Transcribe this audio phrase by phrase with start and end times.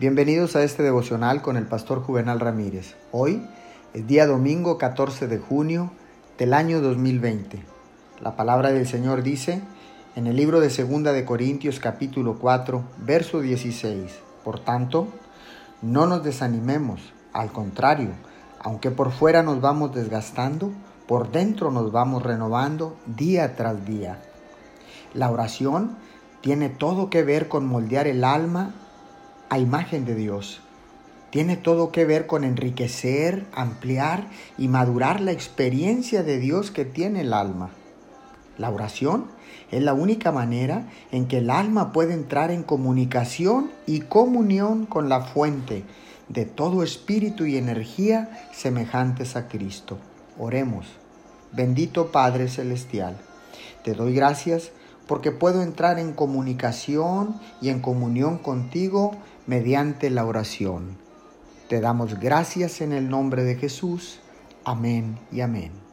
[0.00, 2.94] Bienvenidos a este devocional con el pastor Juvenal Ramírez.
[3.12, 3.46] Hoy
[3.92, 5.90] es día domingo 14 de junio
[6.38, 7.62] del año 2020.
[8.22, 9.60] La palabra del Señor dice
[10.16, 14.20] en el libro de Segunda de Corintios capítulo 4, verso 16.
[14.42, 15.08] Por tanto,
[15.82, 18.12] no nos desanimemos, al contrario,
[18.58, 20.72] aunque por fuera nos vamos desgastando,
[21.06, 24.18] por dentro nos vamos renovando día tras día.
[25.12, 25.98] La oración
[26.40, 28.72] tiene todo que ver con moldear el alma
[29.50, 30.60] a imagen de Dios.
[31.30, 37.20] Tiene todo que ver con enriquecer, ampliar y madurar la experiencia de Dios que tiene
[37.20, 37.70] el alma.
[38.58, 39.26] La oración
[39.70, 45.08] es la única manera en que el alma puede entrar en comunicación y comunión con
[45.08, 45.84] la fuente
[46.28, 49.98] de todo espíritu y energía semejantes a Cristo.
[50.38, 50.86] Oremos.
[51.52, 53.16] Bendito Padre Celestial,
[53.82, 54.70] te doy gracias
[55.10, 59.16] porque puedo entrar en comunicación y en comunión contigo
[59.48, 60.98] mediante la oración.
[61.68, 64.20] Te damos gracias en el nombre de Jesús.
[64.62, 65.89] Amén y amén.